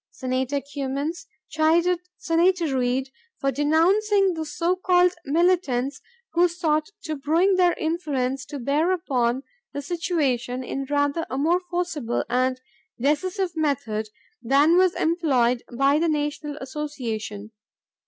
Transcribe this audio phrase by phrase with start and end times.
[0.09, 6.01] Senator Cummins chided Senator Reed for denouncing "the so called militants
[6.33, 9.43] who sought to bring their influence to bear upon
[9.73, 12.59] the situation in rather a more forcible and
[12.99, 14.07] decisive method
[14.41, 17.51] than was employed by the national association.